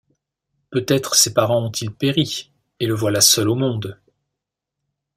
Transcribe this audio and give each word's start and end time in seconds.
Peut-être 0.71 1.13
ses 1.13 1.31
parents 1.31 1.63
ont-ils 1.63 1.91
péri, 1.93 2.51
et 2.79 2.87
le 2.87 2.95
voilà 2.95 3.21
seul 3.21 3.49
au 3.49 3.53
monde! 3.53 3.99